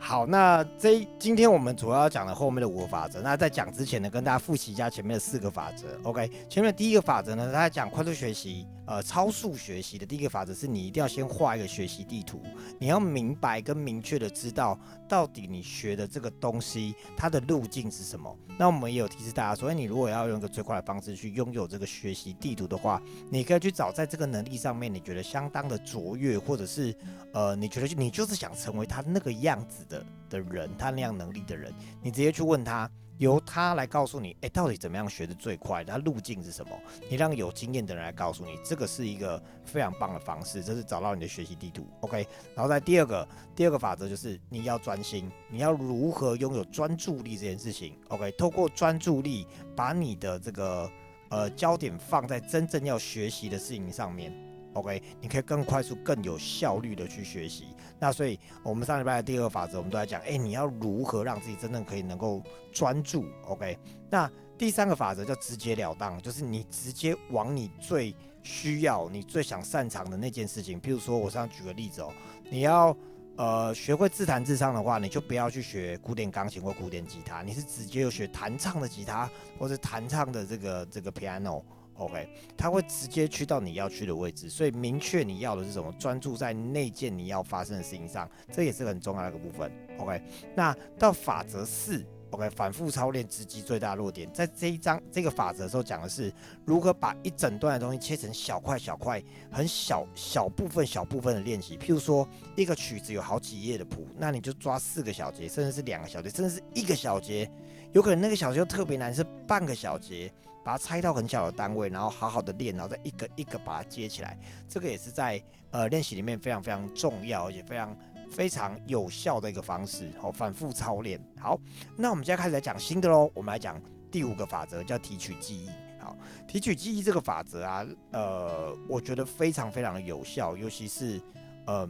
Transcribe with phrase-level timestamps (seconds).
[0.00, 3.20] 好，那这今天我们主要讲了后面的五个法则。
[3.20, 5.86] 那在讲之前呢，跟大家复习一下前面的四个法则。
[6.04, 12.42] OK，前面第一个法则呢，大家讲快速学习，呃，超速学习的第一个法则是你一定要先画一个学习地图，
[12.78, 18.34] 你要明白跟明确的知道到底你学的这个东西它的路径是什么。
[18.58, 26.96] 那我们也有提示大家，所以你如果要用一个最快的方式去拥有这个学习地图的话，你可以去找在这个能力上面你觉得相当的卓越，或者是
[27.34, 30.02] 呃，你觉得你就是想成为他那个样子的。
[30.30, 32.86] 的人，他那样能力的人，你直接去问他，
[33.18, 35.84] 由他来告诉你，哎，到底怎么样学的最快？
[35.84, 36.72] 他路径是什么？
[37.10, 41.86] 你让有经验的人来告诉你，这个是一个非常棒的方式，这是找到你的学习地图。
[42.00, 47.98] OK，然后在第二个，第二个法则就是你要专心，你要如何拥有专注力这件事情。
[48.08, 49.46] OK，透过专注力，
[49.76, 50.90] 把你的这个
[51.28, 54.47] 呃焦点放在真正要学习的事情上面。
[54.78, 57.74] OK，你可以更快速、更有效率的去学习。
[57.98, 63.76] 那所以，我们上礼拜的第二个法则，我们都在讲，哎，你要如何让自己真正可以能够专注？OK，
[64.08, 70.80] 那第三个法则叫直截了当，就是你直接往你最需要、你最想擅长的那件事情。
[70.80, 72.12] 譬如说，我上举个例子哦，
[72.50, 72.96] 你要
[73.36, 81.62] 呃学会自弹自唱的话，你就不要去学古典钢琴或古典吉他，你是直接有学弹唱的吉他，或者弹唱的这个这个 piano。
[81.98, 89.70] OK，他会直接去到你要去的位置，所以明确你要的是什么，专注在那件你要发生的事情上，这也是很重要的一个部分。
[89.98, 90.22] OK，
[90.54, 96.32] 那到法则四，OK，反复操练直击最大弱点，在这一章这个法则的时候讲的是
[96.64, 101.76] 如何把一整段的东西切成小块小块，很小小部分小部分的练习。
[101.76, 107.50] 譬如说一个曲子有好几页的谱，那你就抓四个小节，甚至是两个小节，甚至是一个小节，
[107.92, 110.32] 有可能那个小节又特别难，是半个小节。
[110.64, 114.38] 把它拆到很小的单位，然后好好的练，然后再一个一个把它接起来。
[114.68, 117.96] 这个也是在呃练习里面非常非常重要，而且非常
[118.30, 120.10] 非常有效的一个方式。
[120.20, 121.20] 好，反复操练。
[121.40, 121.58] 好，
[121.96, 123.30] 那我们现在开始来讲新的喽。
[123.34, 125.70] 我们来讲第五个法则，叫提取记忆。
[126.00, 126.16] 好，
[126.46, 131.20] 提取记忆这个法则啊，呃，我觉得非常非常的有效，尤其是
[131.66, 131.86] 呃，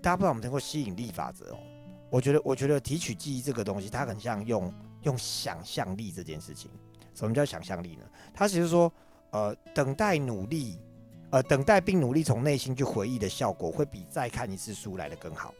[0.00, 1.58] 大家不知道我们听过吸引力法则哦。
[2.08, 6.70] 我觉得，我觉得提取记忆这个东西，它很像用用想象力这件事情。
[7.16, 8.04] 什么叫想象力呢？
[8.32, 8.92] 他其实说，
[9.30, 10.78] 呃，等待努力，
[11.30, 15.52] 呃，等待并努力从内心去回忆的效果，会比再看一次书来的更好。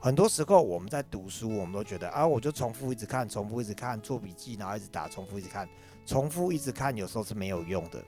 [0.00, 5.68] 很多时候我们在读书，我们都觉得啊，我就重复一直看，重复一直看，做笔记，然后一直打，重复一直看，
[6.06, 8.00] 重复一直看，有时候是没有用的。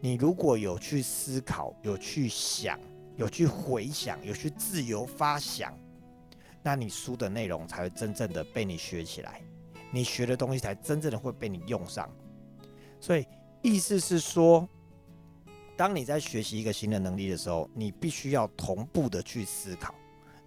[0.00, 2.80] 你如果有去思考，有去想，
[3.16, 5.72] 有去回想，有去自由发想，
[6.62, 9.40] 那你书的内容才会真正的被你学起来，
[9.92, 12.10] 你学的东西才真正的会被你用上。
[13.06, 13.24] 所以
[13.62, 14.68] 意思是说，
[15.76, 19.94] 当你在学习一个新的能力的时候，你必须要同步的去思考，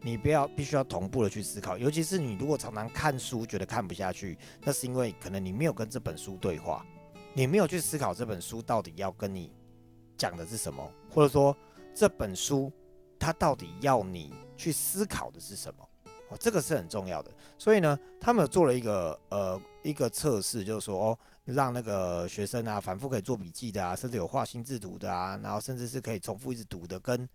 [0.02, 1.78] 你不要必须要同步的去思考。
[1.78, 6.86] 尤其是你如果常常看书觉得看不下去，那是因为可能你没有跟这本书对话，
[7.34, 9.54] 你没有去思考这本书到底要跟你
[10.18, 11.56] 讲的是什么，或者说
[11.96, 12.70] 这本书
[13.18, 15.90] 它到底要你去思考的是什么。
[16.28, 17.32] 哦，这个是很重要的。
[17.58, 21.20] 所以呢，他们有做了一个呃一个测试，就是说哦。
[21.46, 27.28] 让那个学生啊，反复可以做笔记的啊，甚至有画心智图的啊，然后甚至是可以重复一直读的，跟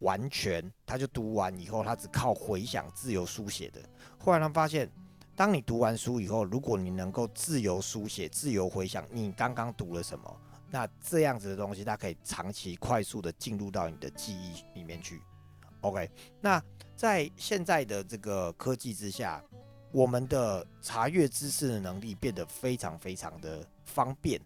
[0.00, 3.80] 完全他就读完以后，他只靠回想自由书写的。
[4.18, 4.90] 后来他发现，
[5.34, 10.40] 当你读完书以后，如果你能够自由书写、自由回想你刚刚读了什么，
[10.70, 15.22] 那这样子的东西，它可以长期快速的进入到你的记忆里面去。
[15.80, 16.62] OK，那
[16.94, 19.42] 在现在的这个科技之下。
[19.92, 24.40] 我们的查阅知识的能力变得非常非常的方便，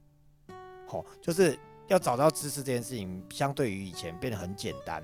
[0.88, 5.00] 好，就是要找到知识这件事情，相对于以前变得很简单。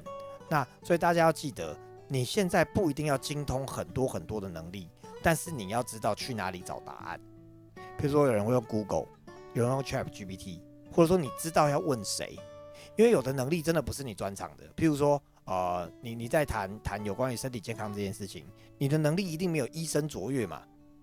[0.50, 4.90] 那所以大家要记得，你现在不一定要精通很多很多的能力，
[5.22, 7.20] 但是你要知道去哪里找答案。
[7.96, 9.06] 比如说有人会用 Google，
[9.54, 10.60] 有人用 Chat GPT，
[10.90, 12.36] 或者说你知道要问谁，
[12.96, 14.64] 因为有的能力真的不是你专长的。
[14.74, 15.22] 譬如说。
[15.44, 18.46] 呃，你你在谈谈有关于身体健康这件事情，
[18.78, 20.62] 你的能力一定没有医生卓越嘛？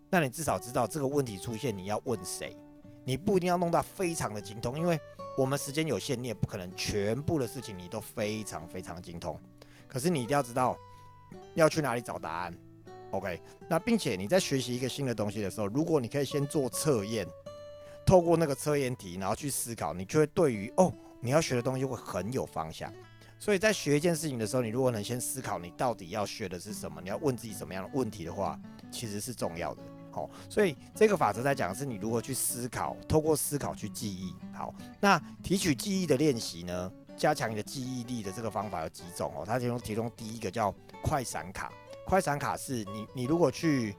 [0.09, 2.56] 那你至少知道这个问题出现你要问谁，
[3.03, 5.00] 你不一定要弄到非常的精通，因为
[5.38, 9.39] 我们时间有限，你也不可能全部的事情你都非常非常精通。
[9.88, 10.77] 可是你一定要知道
[11.56, 12.57] 要去哪里找答案
[13.12, 13.41] ，OK？
[13.68, 17.27] 那并且你在学习一个新的东西的时候，如果你可以先做测验，
[18.06, 22.91] 透过那个测验题，然后去思考，你就会对于哦你要学的东西会很有方向。
[23.39, 28.59] 所以在学一件事情的时候，你如果能先思考你到底要学的是什么，你要问自己什么样的问题的话，
[28.91, 29.81] 其实是重要的。
[30.12, 34.36] 好，所以这个法则在讲的是你如何去思考，透过思考去记忆。
[34.53, 39.45] 好，那提取记忆的练习呢，加强你的记忆力的这个方法有几种哦？
[39.45, 41.71] 它其中其中第一个叫快闪卡。
[42.06, 43.95] 快闪卡是你你如果去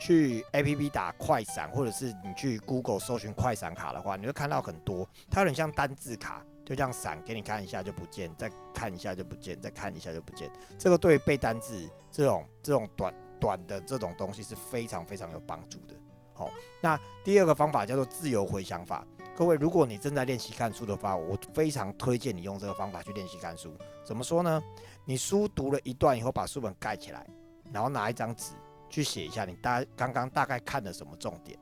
[0.00, 10.50] 去 A P P 打快闪，或者是你去 Google 搜寻快闪卡的话，你会看到很多，它有点像单字卡，就这样闪给你看一下就不见，再看一下就不见，再看一下就不见。
[10.78, 15.94] 这个对背单字这种这种短短的这种东西是非常非常有帮助的。
[16.34, 16.50] 好，
[16.80, 19.06] 那第二个方法叫做自由回想法。
[19.34, 23.74] 各位，如果你正在练习看书的话，我非常推荐你用这个方法去练习看书。
[24.04, 24.62] 怎么说呢？
[25.04, 27.26] 你书读了一段以后，把书本盖起来，
[27.72, 28.52] 然后拿一张纸
[28.88, 31.58] 去写一下你大刚刚大概看了什么重点。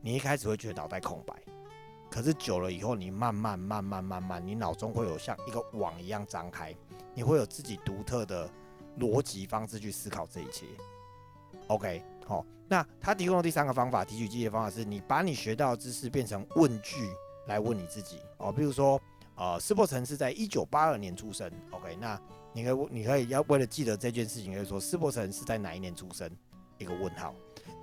[0.00, 1.34] 你一开始会觉得脑袋空白，
[2.16, 6.74] 可是久了以后，你慢慢慢慢慢慢，你脑中会有像一个网一样张开，
[7.14, 8.48] 你会有自己独特的
[8.98, 10.64] 逻辑方式去思考这一切。
[11.66, 12.02] OK。
[12.26, 17.06] 好，那他提供的第三个方法，提取记忆的方法是你把你学到的知识变成问句
[17.48, 18.50] 来问你自己哦。
[18.50, 18.98] 比如说，
[19.34, 22.18] 呃，斯伯城是在一九八二年出生，OK，那
[22.54, 26.30] 你可以你可以要为了记得这件事情，可以说斯伯城是在哪一年出生？
[26.78, 27.34] 一个问号。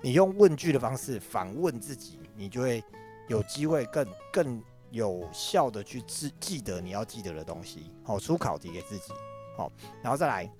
[0.02, 2.82] 你用问句的方式反问自己，你就会
[3.28, 7.90] 有机会更更有效的去记记得你要记得的东西。
[8.02, 9.12] 好，出考题给自己。
[9.56, 9.70] 好，
[10.02, 10.50] 然后再来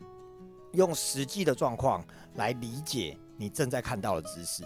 [0.73, 3.19] 用实际的状况来理解。
[3.37, 4.63] 你正在看到的知识，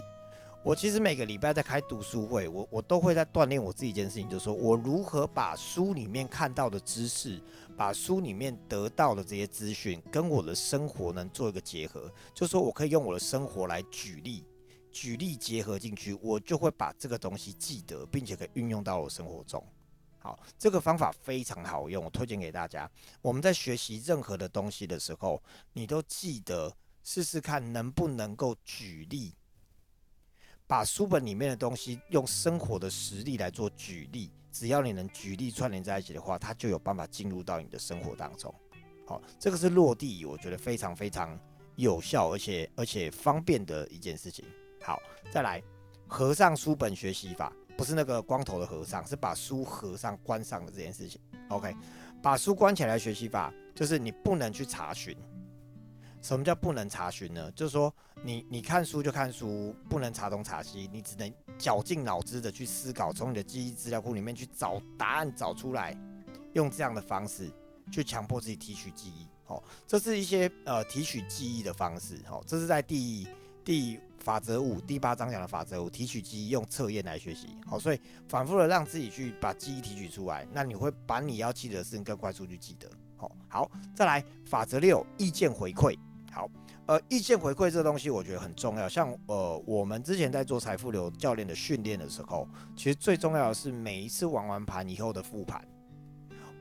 [0.63, 7.41] 我其实每个礼拜在开读书会，我我都会在锻炼我自己一件事情，就是说我如何把书里面看到的知识，
[7.75, 14.45] 把书里面得到的这些资讯，跟我的生活能做一个结合，就是说我可以用我的生活来举例，
[14.91, 19.63] 举例结合进去，我就会把这个东西记得，并且可以运用到我生活中。
[20.19, 22.89] 好，这个方法非常好用，我推荐给大家。
[23.21, 25.41] 我们在学习任何的东西的时候，
[25.73, 26.75] 你都记得。
[27.01, 29.33] 试试看能不能够举例，
[30.67, 34.29] 把书本里面的东西用生活的实例来做举例。
[34.51, 38.53] 只要你能举例串联在一起的话，它就有办法进入到你的生活当中。
[39.07, 41.39] 好，这个是落地，我觉得非常非常
[41.77, 44.45] 有效，而且而且方便的一件事情。
[44.89, 44.99] 好，
[45.29, 45.61] 再来
[46.07, 51.21] 合上书本学习法，不是那个光头的和尚，是把书合上关上的这件事情。
[51.49, 51.75] OK，
[52.23, 55.15] 把书关起来学习法，就是你不能去查询。
[56.23, 57.51] 什么叫不能查询呢？
[57.51, 57.93] 就是说，
[58.23, 65.95] 你你看书就看书，不能查东查西，你只能绞尽脑汁的去思考，从你的记忆资料库里面去找答案，找出来，
[66.53, 67.47] 用这样的方式
[67.91, 69.27] 去强迫自己提取记忆。
[69.45, 72.19] 哦，这是一些呃提取记忆的方式。
[72.27, 73.27] 哦，这是在第
[73.63, 77.47] 第法则五第八章讲的法则五，提取记忆用测验来学习。
[77.65, 82.89] 好，所以反复的让自己去把记忆提取出来，那你会把你要记得的事情更快速去记得。
[83.15, 85.97] 好，好，再来法则六，意见回馈。
[86.31, 86.49] 好，
[86.85, 88.87] 呃，意见回馈这个东西，我觉得很重要。
[88.87, 95.65] 像呃，我们之前在做财富流教练的训练的时候，其实最重要的是每一次玩完盘以后的复盘。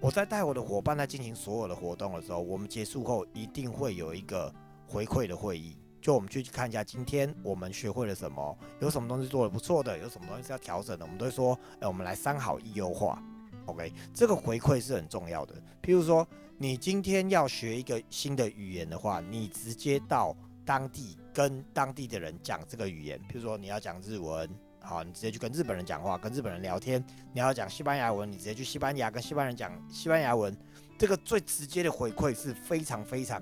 [0.00, 4.52] 我在带我的伙伴在进行所有的活动的时候，我们结束后一定会有一个
[4.86, 13.22] 回馈的会议，就我们去看一下今天我们学会了什么，有什么东西做的不错的，有什么东西是要调整的，我们都会说，哎，我们来三好一优化。
[13.66, 15.54] OK，这个回馈是很重要的。
[15.82, 16.26] 譬如说。
[16.60, 23.16] 你今天要学一个新的语言的话，你直接到当地跟当地的人讲这个语言。
[23.30, 24.50] 譬如说你要讲日文，
[24.80, 27.00] 好，你直接去跟日本人讲话，跟日本人聊天。
[27.32, 30.52] 你要讲西班牙文，你直接去西班牙跟西班牙人讲西班牙文。
[30.98, 33.40] 这个最直接的回馈是非常非常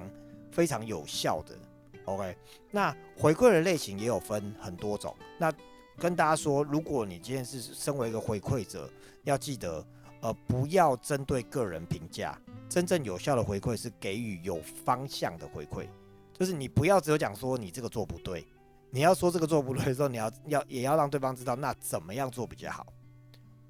[0.53, 1.57] 非常有效的。
[2.07, 2.37] OK，
[2.71, 5.15] 那回馈的类型也有分很多种。
[5.39, 5.53] 那
[5.99, 8.91] 跟大家说，如果你今天是身为一个回馈者，
[9.25, 9.87] 要记得。
[10.23, 12.37] 呃，不要针对个人评价，
[12.71, 15.87] 真正有效的回馈是给予有方向的回馈，
[16.33, 18.45] 就是你不要只有讲说你这个做不对，
[18.91, 22.87] 你要说这个做不对的时候，你要要也要让对方知道那怎么样做比较好。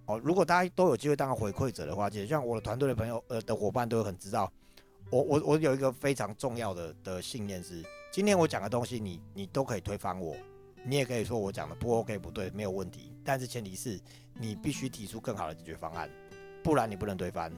[0.07, 4.51] 哦，如果大家都有机会当回馈者的话，其实像我的团队的朋友呃的伙伴都很知道，
[5.11, 7.83] 我我我有一个非常重要的的信念是，
[8.17, 10.35] 今天我讲的东西你你都可以推翻我，
[10.83, 14.01] 你也可以说我讲的不 OK 不对没有问题，但是前提是
[14.33, 16.09] 你必须提出更好的解决方案。
[16.65, 17.53] 不然你不能推翻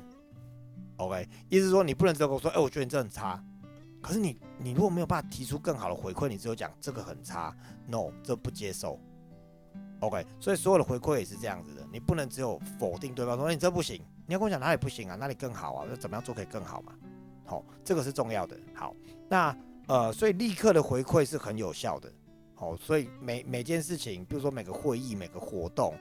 [0.97, 1.29] ，OK？
[1.49, 3.41] 意思说你不能只跟我说，哎，我觉得你这很差。
[4.03, 8.99] 可是你你如果没有办法提出更好的回馈，你只有讲这个很差，No，这不接受
[10.01, 10.27] ，OK？
[10.41, 16.93] 所以所有的回馈也是这样子的，你不能只有否定对方说你这不行，你要跟我讲哪里不行啊，哪里更好啊，那怎么样做可以更好嘛？
[17.45, 18.59] 好，这个是重要的。
[18.75, 18.93] 好，
[19.29, 19.57] 那
[19.89, 22.13] 呃，所以立刻的回馈是很有效的。
[22.55, 25.95] 好，所以每每件事情，比如说每个会议、每个活动。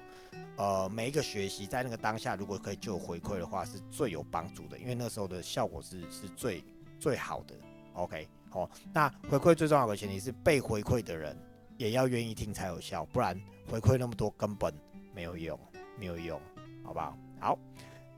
[0.58, 6.64] 呃，每一个学习在那个当下，如果可以就回馈的话，是最有帮助的，因为那时候的效果是是最
[7.00, 7.54] 最好的。
[7.94, 11.38] OK，好，那回馈最重要的前提是被回馈的人
[11.78, 13.40] 也要愿意听才有效，不然
[13.70, 14.74] 回馈那么多根本
[15.14, 15.58] 没有用，
[16.00, 16.42] 没有用，
[16.84, 17.16] 好不好？
[17.40, 17.60] 好，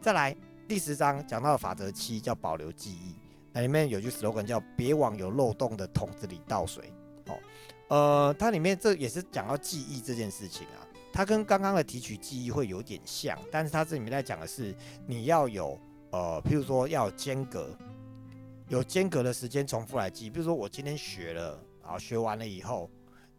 [0.02, 0.34] 再来
[0.66, 3.16] 第十章讲到的法则七叫保留记忆。
[3.51, 6.94] 那里面有句 slogan 叫“别往有漏洞的桶子里倒水”。
[7.27, 7.39] 哦，
[7.88, 10.86] 呃，它里面这也是讲到记忆这件事情啊。
[11.12, 14.74] 它跟刚刚的提取记忆会有点像，但是它这里面在讲的是
[15.08, 15.77] 你要有
[16.12, 17.75] 呃，譬如说要间隔，
[18.68, 20.29] 有间隔的时间重复来记。
[20.29, 22.89] 比如说我今天学了，然后学完了以后，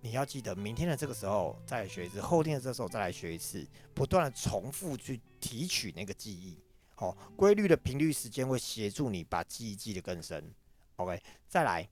[0.00, 3.64] 你要记得明天的这个时候再来学一次，后天的这个时候再来学一次，
[3.94, 6.58] 不断的重复去提取那个记忆。
[7.00, 10.52] 哦，规律的频率时间会协助你把记忆记得更深。
[10.96, 11.88] OK，再来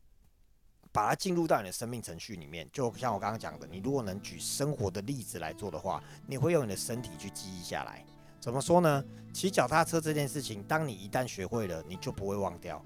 [0.92, 2.68] 把它进入到你的生命程序里面。
[2.70, 8.04] 就像我刚刚讲的，你如果能举生活的例子来做的话，你会用你的身体去记忆下来。
[8.38, 9.02] 怎么说呢？
[9.32, 12.84] 骑脚踏车这件事情，当你一旦学会了，你就不会忘掉，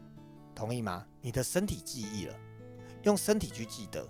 [0.54, 1.04] 同意吗？
[1.20, 2.34] 你的身体记忆了，
[3.02, 4.08] 用身体去记得。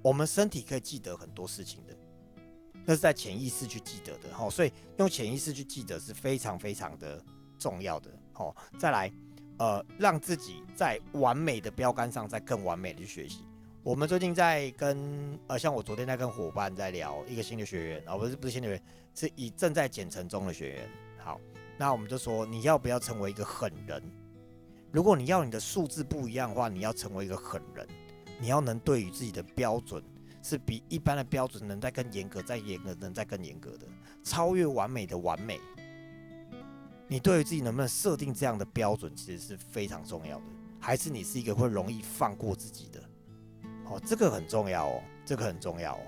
[0.00, 1.96] 我们身体可以记得很多事情的。
[2.84, 7.22] 那是在潜意识去记得的，好，所以用潜意识去记得是非常非常的
[7.58, 9.10] 重要的，好，再来，
[9.58, 13.44] 呃，让自己在完美的标杆上再更完美的去学习。
[13.82, 18.82] 我们最近在跟，呃，像我昨天在跟伙伴在聊一个新的学员，啊，不是不是新的学员，
[19.14, 20.88] 是以正在减成中的学员。
[21.18, 21.40] 好，
[21.78, 24.02] 那我们就说你要不要成为一个狠人？
[24.90, 27.86] 如果你要你的数字不一样的话，你要成为一个狠人，
[28.38, 30.02] 你要能对于自己的标准。
[30.44, 33.86] 是比一般的标准能再更严格，再严格，能再更严格的，
[34.22, 35.58] 超越完美的完美。
[37.08, 40.44] 你对于自己能不能设定这样的标准，其实是非常重要的。
[40.78, 43.02] 还是你是一个会容易放过自己的？
[43.86, 46.02] 哦，这个很重要哦，这个很重要哦。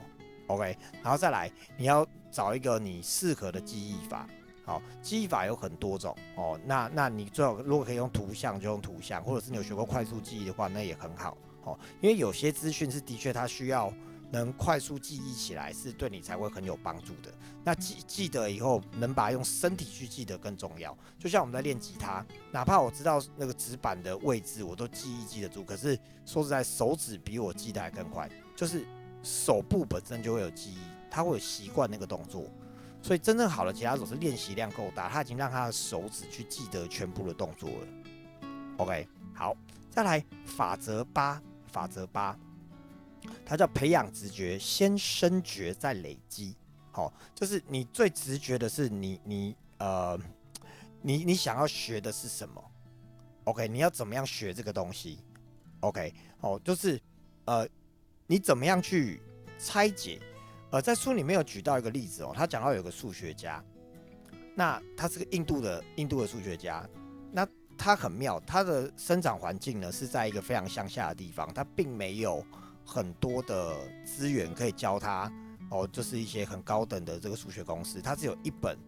[0.49, 4.29] OK，然后再来，你要找一个你适合的记忆法。
[4.67, 6.61] 好，记忆法有很多种哦。
[6.65, 11.79] 那那你最好如果可以用图像就用图像，或者是你有学过快速记忆的话，那也很好哦。
[12.03, 13.91] 因为有些资讯是的确它需要。
[14.31, 17.33] 能快速记忆起来是对你才会很有帮助的。
[17.65, 20.97] 那记记得以后能把用身体去记得更重要。
[21.19, 25.65] 就像我们在练吉他，哪怕我知道那个指板的位置，我都记忆记得住。
[25.65, 28.29] 可是说实在，手指比我记得还更快。
[28.55, 28.87] 就是
[29.23, 30.79] 手部本身就会有记忆，
[31.11, 32.45] 他会有习惯那个动作。
[33.03, 37.87] 所以真正好的吉他手是练习量够大，他已经让他的手指去记得全部的动作了。
[38.79, 39.57] OK，好，
[39.91, 41.41] 再来法则八，
[41.71, 42.37] 法则八。
[43.45, 46.57] 它叫培养直觉，先深觉再累积。
[46.91, 50.19] 好，就是你最直觉的是你你呃，
[51.03, 52.65] 你你想要学的是什么
[53.45, 55.19] ？OK，你要怎么样学这个东西
[55.81, 56.99] ？OK，哦，就是
[57.45, 57.69] 呃，
[58.27, 59.21] 你怎么样去
[59.59, 60.19] 拆解？
[60.71, 63.63] 呃，在书里面有举到一个例子哦，他讲到有个数学家，
[64.55, 66.89] 那他是个印度的印度的数学家，
[67.31, 72.43] 那他很妙，他的生长环境呢是在一个非常乡下的地方，他并没有。
[72.87, 75.31] 很多的资源可以教他
[75.71, 78.79] 哦，就是一些很高等的这个数学公式，他只有一本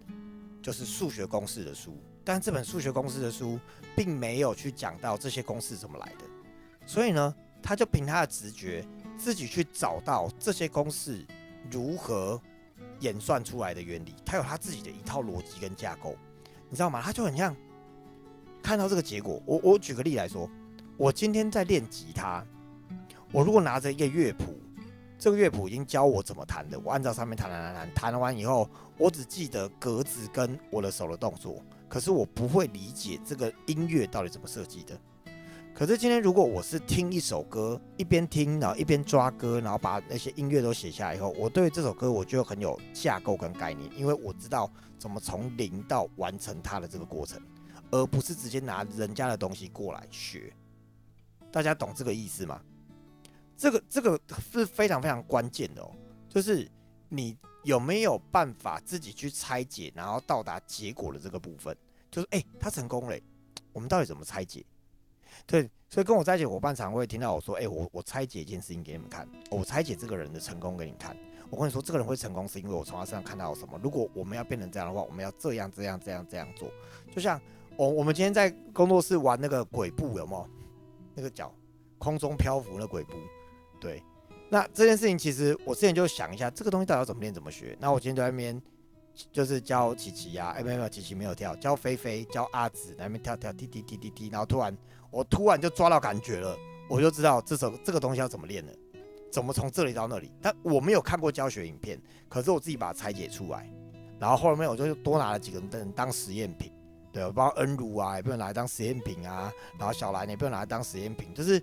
[0.63, 3.59] 就是数学公式的书，但这本数学公式的书
[3.97, 6.25] 并没有去讲到这些公式怎么来的，
[6.87, 8.87] 所以呢，他就凭他的直觉
[9.19, 11.27] 自己去找到这些公式
[11.69, 12.41] 如何
[13.01, 16.15] 演算出来的原理，他有他自己的一套逻辑跟架构，
[16.71, 17.03] 你知道吗？
[17.03, 17.55] 他就很像
[18.63, 20.49] 看到这个结果，我我举个例来说，
[20.97, 22.47] 我今天在练吉他。
[23.31, 24.59] 我如果拿着一个乐谱，
[25.19, 34.99] 这个乐谱已经教我怎么弹的，我按照上面弹弹弹弹，弹完以后，我只记得格子跟我的手的动作，可是我不会理解这个音乐到底怎么设计的。
[35.75, 44.69] 可是今天如果我是听一首歌，一边听然后一边抓歌，然后把那些音乐都写下来以后，我对这首歌我就很有架构跟概念，因为我知道
[44.99, 47.41] 怎么从零到完成它的这个过程，
[47.91, 50.53] 而不是直接拿人家的东西过来学。
[51.53, 52.61] 大家懂这个意思吗？
[53.59, 54.19] 这个这个
[54.53, 55.91] 是非常非常关键的哦，
[56.29, 56.71] 就是
[57.09, 61.77] 你有没有办法自己去拆解，然后到达结果的这个部分，
[62.09, 63.19] 就是哎，他成功了，
[63.73, 64.65] 我们到底怎么拆解？
[65.45, 71.17] 对，所以跟我在一起伙伴常会听到我说，哎，我我拆解一件事情给你们看，我拆解这个人的成功给你看。
[71.51, 73.81] 我跟你说，这个人会成功是因为我从他身上看到了什么。
[73.83, 76.71] 如果我们要变成这样的话，我们要这样这样这样这样做。
[77.13, 77.41] 就像
[77.77, 80.49] 我我们今天在工作室玩那个鬼步，有没有？
[81.15, 81.53] 那个脚
[81.99, 83.15] 空中漂浮那鬼步。
[83.81, 84.03] 对，
[84.51, 87.77] 那这件事情其实我之前就想一下，这个东西到底要怎么练、怎么学。
[87.79, 88.61] 那我今天在那边
[89.33, 94.77] 就是教琪琪呀，哎没有琪琪没有跳，教菲菲、教阿紫在那边跳跳踢踢踢踢踢，然后突然
[95.11, 96.57] 我突然就抓到感觉了，
[96.89, 98.73] 我就知道这首这个东西要怎么练了，
[99.31, 100.33] 怎么从这里到那里。
[100.43, 103.71] 但我没有看过教学影片，可是我自己把它拆解出来，
[104.19, 106.73] 然后后面我就多拿了几个灯当实验品，
[107.13, 111.63] 对，包括恩如啊也不能拿来当实验品啊，然后小兰也不能拿来当实验品，就是。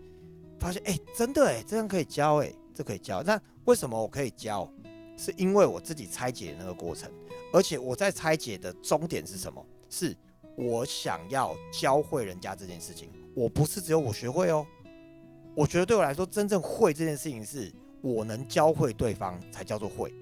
[0.59, 3.21] 发现哎，真的哎，这样可以教哎，这可以教。
[3.23, 4.69] 那为什么我可以教？
[5.17, 7.09] 是因为我自己拆解那个过程，
[7.53, 9.65] 而且我在拆解的终点是什么？
[9.89, 10.13] 是
[10.57, 13.09] 我想要教会人家这件事情。
[13.33, 14.65] 我不是只有我学会哦。
[15.55, 17.71] 我觉得对我来说，真正会这件事情是
[18.01, 20.13] 我能教会对方才叫做会。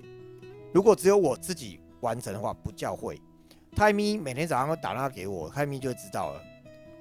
[0.72, 3.20] 如果只有我自己完成的话，不叫会。
[3.76, 6.42] 泰咪每天早上会打电话给我，泰咪就知道了。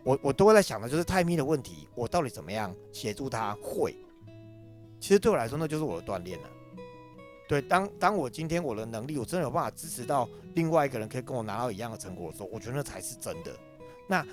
[0.05, 3.97] 我我都会在想的就是泰咪的问题，我到底怎么样协助他会？
[5.01, 6.49] 其实对我来说，那就是我的锻炼了。
[7.49, 13.55] 对，当当我今天我的能力，我真的有办法支持到另外一个人可以跟我拿到一样的成果的时候，我觉得那才是真的。
[14.09, 14.25] 那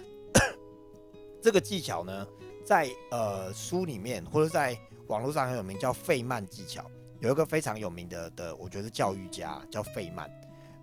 [1.42, 2.28] 这个技巧呢，
[2.64, 6.86] 在呃书里面或者在网络上很有名，叫费曼技巧。
[7.20, 10.32] 有一个非常有名的的，我觉得教育家叫费曼。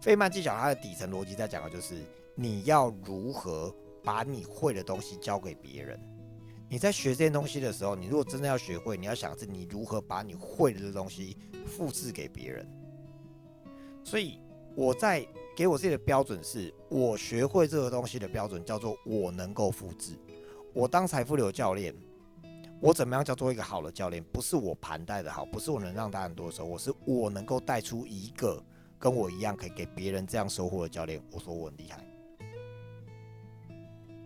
[0.02, 3.74] 费曼技巧它的底层逻辑在讲的就是你要如何
[4.06, 5.98] 把你会的东西交给别人。
[6.68, 11.36] 你在学这些东西的时候，你如果真的要学会，你要想是你如何把你会的东西
[11.66, 12.64] 复制给别人。
[14.04, 14.38] 所以
[14.76, 20.16] 我在给我自己的标准是，我学会这个东西的标准叫做我能够复制。
[20.72, 21.92] 我当财富流教练，
[22.80, 24.22] 我怎么样叫做一个好的教练？
[24.32, 28.62] 不是我盘带的好，不是我能让大家很多的时候，我是我能够带出一个
[29.00, 31.20] 跟我一样可以给别人这样收获的教练。
[31.32, 32.04] 我说我很厉害。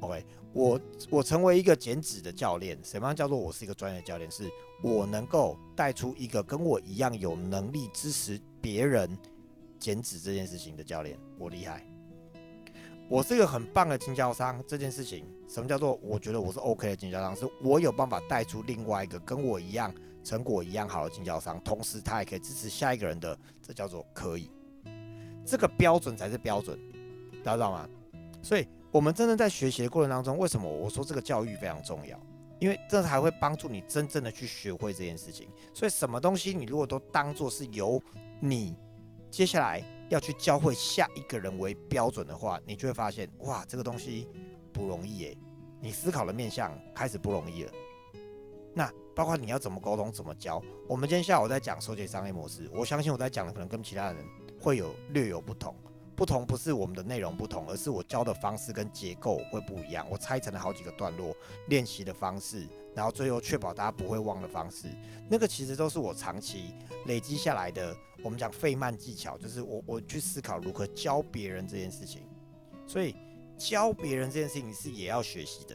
[0.00, 0.24] OK。
[0.52, 0.80] 我
[1.10, 4.28] 我成为一个减脂的教练，什么叫做我是一个专业教练？
[4.28, 4.50] 是
[4.82, 9.16] 我能够带出一个跟我一样有能力支持别人
[9.78, 11.86] 减脂这件事情的教练，我厉害。
[13.08, 17.36] 我是一个很棒的经销商，这件事情什么叫做我觉得我是 OK 的经销商？
[17.36, 24.50] 是我有办法带出另外一个跟我一样成果一样好的经销商，同时他也可以支持下一个人的，这叫做可以。
[25.46, 26.76] 这个标准才是标准，
[27.44, 27.88] 大家知道吗？
[28.42, 28.66] 所以。
[28.92, 32.18] 我们真正在学习的过程当中，为什么我说这个教育非常重要？
[32.58, 35.48] 因为这才会帮助你真正的去学会这件事情。
[35.72, 38.02] 所以，什么东西你如果都当做是由
[38.40, 38.76] 你
[39.30, 44.26] 接下来要去教会下一个人为标准的话，你就会发现，哇，这个东西
[44.72, 45.38] 不容易耶！
[45.80, 47.72] 你思考的面向开始不容易了。
[48.74, 50.60] 那包括你要怎么沟通、怎么教。
[50.88, 54.24] 我们今天下午在讲收解商业模式，我相信我在讲的可能跟其他人
[54.60, 55.74] 会有略有不同。
[56.20, 60.06] 不同不是我们的内容不同，而是我教的方式跟结构会不一样。
[60.10, 61.34] 我拆成了好几个段落
[61.68, 64.86] 练习的方式，然后最后确保大家不会忘的方式，
[65.30, 66.74] 那个其实都是我长期
[67.06, 67.96] 累积下来的。
[68.22, 72.20] 我们讲费曼技巧，就是我我去思考如何教别人这件事情。
[72.86, 73.16] 所以
[73.56, 75.74] 教别人这件事情是也要学习的。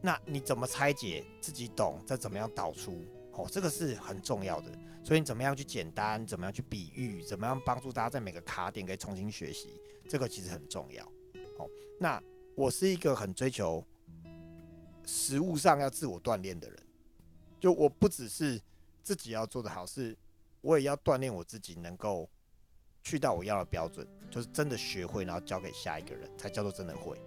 [0.00, 3.04] 那你怎么拆解自己懂，再怎么样导出？
[3.32, 4.70] 哦，这个是很重要的。
[5.04, 11.04] 所以你怎么样去简单，怎么样去比喻，怎么样帮助大家在每个卡点可以重新学习，这个其实很重要。
[11.58, 11.68] 哦，
[11.98, 12.22] 那
[12.54, 13.84] 我是一个很追求
[15.04, 16.78] 实物上要自我锻炼的人，
[17.58, 18.60] 就我不只是
[19.02, 20.16] 自己要做的好，是
[20.60, 22.30] 我也要锻炼我自己，能够
[23.02, 27.20] 去到我要的标准，就是真的学会，然后交给下一个人，才叫做真的会。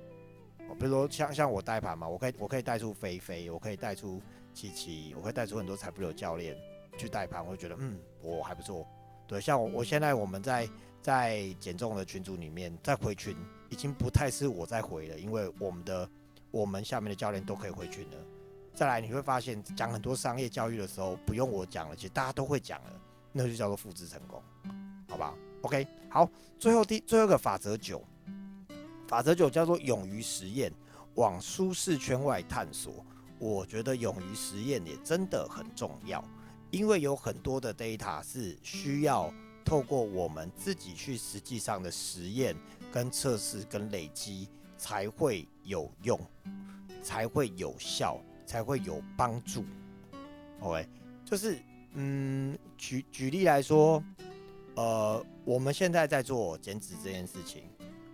[0.69, 4.21] 哦，比如说像像我带盘嘛，我可以我可以带出菲菲，我可以带出
[4.55, 6.57] 琪琪，我会带出很多财富流教练。
[6.97, 8.87] 去带盘，我会觉得嗯，我还不错。
[9.27, 10.65] 对，像我我现在我们在
[11.01, 13.35] 在减重的群组里面，在回群
[13.69, 16.09] 已经不太是我在回了，因为我们的
[16.51, 18.17] 我们下面的教练都可以回群了。
[18.73, 23.01] 再来你会发现，讲很多商业教育的时候，不用我讲了，其实大家都会讲了，
[23.33, 24.41] 那就叫做复制成功，
[25.09, 28.01] 好吧？OK，好，最后第最后一个法则九，
[29.05, 30.71] 法则九叫做勇于实验，
[31.15, 33.05] 往舒适圈外探索。
[33.39, 36.23] 我觉得勇于实验也真的很重要。
[36.71, 42.55] 因为有很多的 data 是需要透过我们自己去实际上的实验、
[42.91, 46.19] 跟测试、跟累积才会有用，
[47.01, 49.63] 才会有效，才会有帮助。
[50.59, 50.87] OK，
[51.23, 51.57] 就是
[51.93, 54.03] 嗯，举举例来说，
[54.75, 57.63] 呃，我们现在在做减脂这件事情，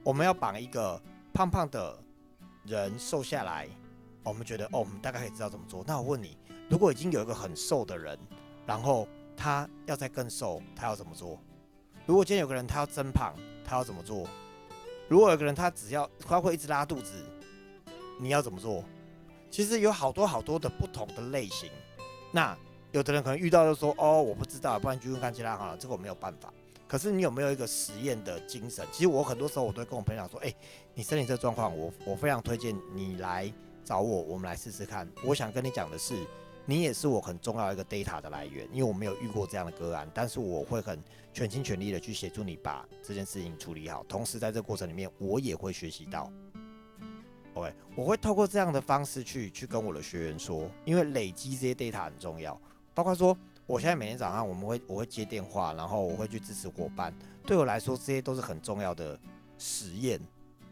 [0.03, 1.01] 我们要绑一个
[1.33, 1.97] 胖胖的
[2.65, 3.67] 人瘦下来，
[4.23, 5.83] 我们觉得哦，我们大概可以知道怎么做。
[5.87, 6.37] 那我问你，
[6.69, 8.17] 如果已经有一个很瘦的人，
[8.65, 11.39] 然后他要再更瘦，他要怎么做？
[12.05, 13.33] 如果今天有个人他要增胖，
[13.65, 14.27] 他要怎么做？
[15.07, 17.25] 如果有个人他只要他会一直拉肚子，
[18.19, 18.83] 你要怎么做？
[19.49, 21.69] 其实有好多好多的不同的类型。
[22.31, 22.57] 那
[22.91, 26.53] 有的人可能遇到就说：“哦，我不知道，不然就问看其他好了。”这个我没有办法。
[26.87, 28.85] 可是你有没有一个实验的精神？
[28.91, 30.53] 其实我很多时候我都会跟我朋友讲说：“哎，
[30.93, 33.51] 你身体这状况，我我非常推荐你来
[33.83, 36.25] 找我，我们来试试看。”我想跟你讲的是。
[36.63, 40.97] 你也是我很重要一个 data 的来源，因为我没有遇过这样的个案，但是我会很
[41.33, 46.31] 全心全力的去协助你把这件事情处理好，同时在这个过程里面，我也会学习到。
[47.55, 52.57] OK，我会透过这样的方式去去跟我的学员说，因为累积这些 data 很重要，
[52.93, 57.11] 包括说我现在每天早上我们会我会接电话，然后我会去支持伙伴，
[57.43, 59.19] 对我来说这些都是很重要的
[59.57, 60.21] 实验，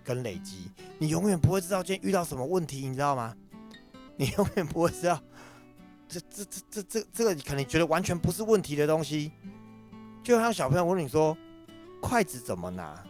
[0.04, 3.36] 跟累积，你永远不会知道今天遇到什么问题，你知道吗？
[4.16, 5.22] 你永远不会知道，
[6.08, 9.32] 这这这这这这个你可能觉得完全不是问题的东西，
[10.24, 11.38] 就像小朋友问你说，
[12.02, 13.02] 筷子怎么拿，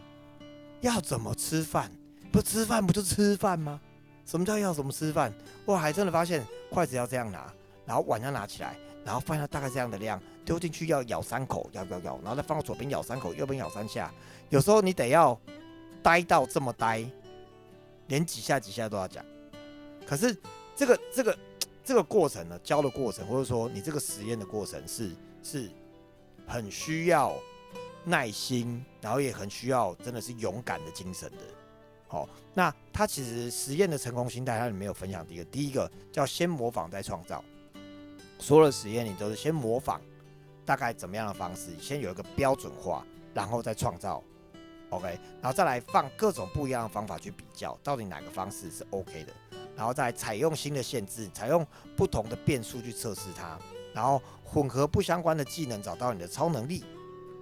[0.80, 1.90] 要怎么吃饭，
[2.30, 3.80] 不吃饭不就吃饭吗？
[4.24, 5.32] 什么叫要怎么吃饭？
[5.64, 7.52] 我还真的发现筷子要这样拿，
[7.84, 14.12] 然后碗要拿起来，然后饭要大概这样的量，丢进去要咬三口，咬咬咬，然后再放到左边咬三口，右边咬三下。
[14.50, 15.36] 有时候你得要
[16.02, 17.04] 呆到这么呆，
[18.08, 19.24] 连几下几下都要讲。
[20.06, 20.36] 可是
[20.74, 21.38] 这个这个
[21.84, 25.10] 这个过程呢，教的过程，或者说你这个实验的过程，是
[25.42, 25.70] 是
[26.46, 27.36] 很需要
[28.04, 31.38] 耐心，然后也很需要真的是勇敢的精神的。
[32.08, 37.44] 好，那他其实实验的成功心态，他里面有分享第一个，第一个叫先模仿再创造。
[38.38, 40.00] 所有的实验你都是先模仿，
[40.64, 44.24] 大概怎么样的方式，先有一个标准化，然后再创造
[44.90, 49.32] ，OK，然后再来放各种不一样的方法去比较，到底哪个方式是 OK 的，
[49.76, 53.58] 然后再采用新的限制，采用不同的变数去测试它，
[53.94, 56.84] 然后混合不相关的技能，找到你的超能力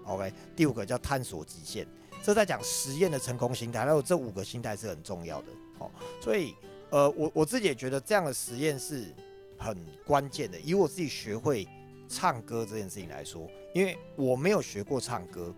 [0.05, 0.33] ，OK。
[0.55, 1.87] 第五个叫探索极限。
[2.21, 5.47] 这在讲实验的成功心态，还有这五个心态是很重要的，
[5.79, 5.89] 哦，
[6.21, 6.53] 所以，
[6.91, 9.15] 呃，我我自己也觉得这样的实验是
[9.57, 10.59] 很关键的。
[10.59, 11.67] 以我自己学会
[12.09, 15.55] 唱歌这件事情来说，因为我没有学过唱歌，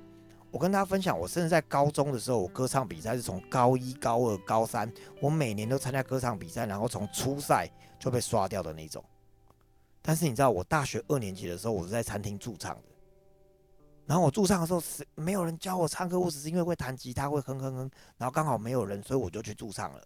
[0.51, 9.05] 我跟大家分享，我甚至在高中的时候，我歌唱比赛是从高一、高二、高三，我每年都参加歌唱比赛，然后从初赛就被刷掉的那种。
[10.03, 12.83] 但是你知道，我大学二年级的时候，我是在餐厅驻唱的。
[14.07, 20.03] 然后我驻唱的时候是没有人教我唱歌，我只是因为会弹吉他，会哼哼哼，然后刚好没有人，所以我就去驻唱了。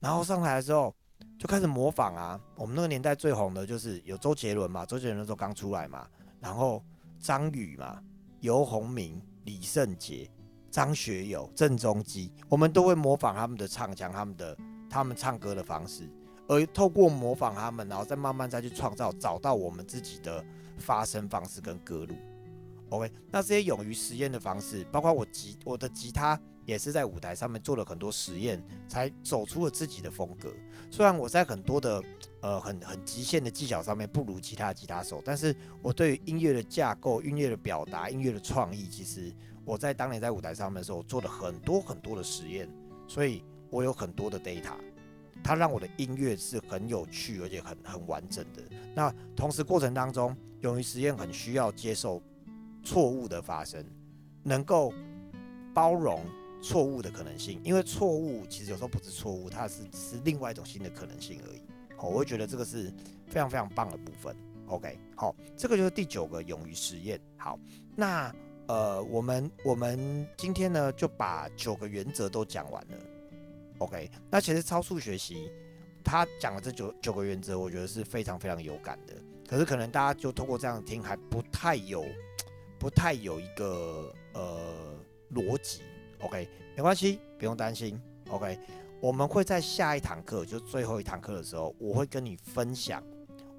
[0.00, 0.94] 然后上台的时候
[1.38, 2.38] 就开始模仿啊。
[2.56, 6.06] 我们那个年代最红的就是有周杰伦嘛，周杰伦那时候刚出来嘛，
[6.40, 6.84] 然后
[7.18, 8.02] 张宇嘛、
[8.40, 10.28] 游鸿明、李圣杰、
[10.70, 14.54] 张学友、郑中基，我们都会模仿他们的唱腔、他们的
[14.90, 16.06] 他们唱歌的方式，
[16.48, 20.44] 而透过模仿他们，然后再慢慢再去创造，找到我们自己的
[20.76, 22.14] 发声方式跟歌路。
[22.90, 30.52] OK，那这些勇于实验的方式，包括我吉我的吉他也是在舞台上面做了很多实验，才走出了自己的风格。
[30.90, 32.02] 虽然我在很多的
[32.42, 39.32] 呃很很极限的技巧上面不如其他吉他手，但是我对于音乐的架构、音乐的表达、音乐的创意，其实
[39.64, 42.68] 我在当年在舞台上面的时候做了很多很多的实验，
[43.08, 44.74] 所以我有很多的 data，
[45.42, 48.62] 它让我的音乐是很有趣而且很很完整的。
[48.94, 52.20] 那同时过程当中，勇于实验很需要接受。
[52.84, 53.84] 错误的发生，
[54.44, 54.94] 能够
[55.74, 56.24] 包容
[56.66, 61.62] 错误的可能性，因为错误其实有时候不是错误，它是是另外一种新的可能性而已。
[61.96, 62.92] 好，我会觉得这个是
[63.28, 64.36] 非常非常棒的部分。
[64.66, 67.20] OK，好，这个就是第九个勇于实验。
[67.36, 67.58] 好，
[67.94, 68.34] 那
[68.66, 72.96] 呃，我们我们今天呢就把九个原则都讲完了。
[73.78, 75.50] OK，那其实超速学习
[76.02, 79.14] 他讲的这九九个原则，我觉得是非常非常有感的。
[79.48, 82.04] 可是可能大家就通过这样听还不太有。
[82.78, 84.94] 不太有一个呃
[85.32, 85.80] 逻辑
[86.20, 88.58] ，OK，没关系，不用担心，OK，
[89.00, 93.02] 我们会在下一堂课，就最后一堂课的时候，我会跟你分享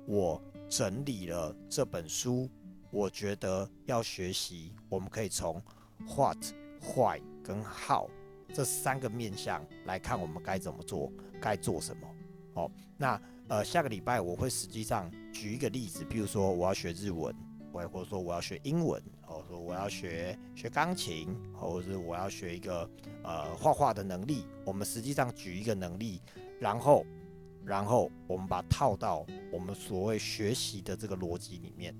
[0.05, 2.49] 我整理了这本书，
[2.91, 5.61] 我觉得要学习，我们可以从
[6.15, 6.37] What、
[6.95, 8.09] Why 跟 How
[8.53, 12.07] 这三个面向来看，我们该怎么做，该做什么。
[12.53, 17.33] 哦，那呃下个礼拜我会实际上举一个例子，比如说我要学日文。
[17.85, 22.89] 或者说我要学英文，或者说我要学学钢琴，或者是我要学一个
[23.23, 24.45] 呃画画的能力。
[24.65, 26.21] 我们实际上举一个能力，
[26.59, 27.05] 然后
[27.65, 31.93] 然后我们把它套到我们所谓学习的这个逻辑里面，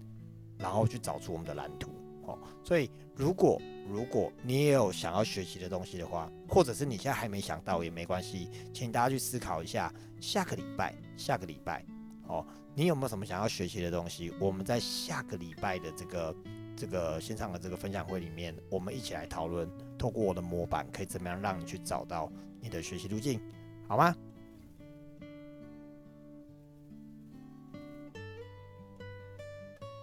[0.58, 1.92] 然后去找出我们的蓝图。
[2.26, 11.86] 哦，所以如果如果你也有想要学习的东西的话，或者是你现在还没想到也没关系，请大家去思考一下，下个礼拜下个礼拜，
[12.28, 12.46] 哦。
[12.76, 14.32] 你有没有什么想要学习的东西？
[14.40, 16.36] 我们在下个礼拜的这个
[16.76, 23.42] 这个线上的这个分享会里面，我们一起来讨论，透过我的模板可以怎么样让你去找到你的学习路径，
[23.88, 24.16] 好吗？